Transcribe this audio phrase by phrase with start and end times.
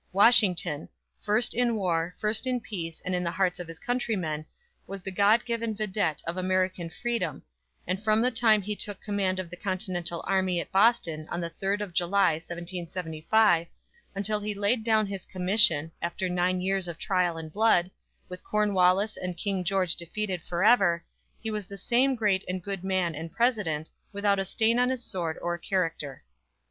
[0.13, 0.89] WASHINGTON,
[1.21, 4.47] "first in war, first in peace and in the hearts of his countrymen,"
[4.87, 7.43] was the God given vidette of American freedom;
[7.85, 11.51] and from the time he took command of the Continental Army at Boston on the
[11.51, 13.67] 3d of July, 1775,
[14.15, 17.91] until he laid down his commission, after nine years of trial and blood,
[18.27, 21.05] with Cornwallis and King George defeated forever,
[21.39, 25.03] he was the same great and good man and President, without a stain on his
[25.03, 26.23] sword or character.